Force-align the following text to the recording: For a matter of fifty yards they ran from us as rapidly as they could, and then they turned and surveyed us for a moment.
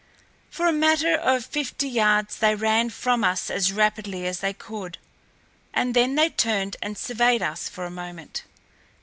For 0.49 0.65
a 0.65 0.73
matter 0.73 1.13
of 1.15 1.45
fifty 1.45 1.87
yards 1.87 2.39
they 2.39 2.55
ran 2.55 2.89
from 2.89 3.23
us 3.23 3.51
as 3.51 3.71
rapidly 3.71 4.25
as 4.25 4.39
they 4.39 4.51
could, 4.51 4.97
and 5.75 5.93
then 5.93 6.15
they 6.15 6.29
turned 6.29 6.75
and 6.81 6.97
surveyed 6.97 7.43
us 7.43 7.69
for 7.69 7.85
a 7.85 7.91
moment. 7.91 8.41